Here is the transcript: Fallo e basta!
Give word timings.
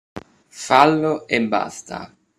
Fallo 0.65 1.27
e 1.27 1.39
basta! 1.47 1.99